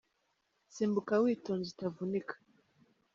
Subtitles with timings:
[0.73, 2.35] Simbuka witonze utavunika.